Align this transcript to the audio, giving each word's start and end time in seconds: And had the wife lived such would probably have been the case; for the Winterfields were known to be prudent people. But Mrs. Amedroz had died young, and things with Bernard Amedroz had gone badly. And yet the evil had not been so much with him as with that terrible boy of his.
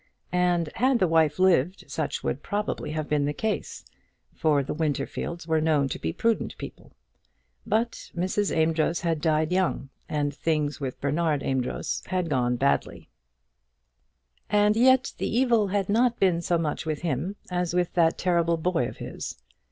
And 0.33 0.69
had 0.73 0.97
the 0.97 1.07
wife 1.07 1.37
lived 1.37 1.83
such 1.87 2.23
would 2.23 2.41
probably 2.41 2.89
have 2.93 3.07
been 3.07 3.25
the 3.25 3.35
case; 3.35 3.85
for 4.33 4.63
the 4.63 4.73
Winterfields 4.73 5.45
were 5.45 5.61
known 5.61 5.87
to 5.89 5.99
be 5.99 6.11
prudent 6.11 6.57
people. 6.57 6.93
But 7.67 8.09
Mrs. 8.15 8.49
Amedroz 8.51 9.01
had 9.01 9.21
died 9.21 9.51
young, 9.51 9.89
and 10.09 10.33
things 10.33 10.79
with 10.79 10.99
Bernard 10.99 11.43
Amedroz 11.43 12.01
had 12.07 12.29
gone 12.31 12.55
badly. 12.55 13.09
And 14.49 14.75
yet 14.75 15.13
the 15.19 15.29
evil 15.37 15.67
had 15.67 15.87
not 15.87 16.19
been 16.19 16.41
so 16.41 16.57
much 16.57 16.83
with 16.83 17.01
him 17.03 17.35
as 17.51 17.75
with 17.75 17.93
that 17.93 18.17
terrible 18.17 18.57
boy 18.57 18.87
of 18.89 18.97
his. 18.97 19.37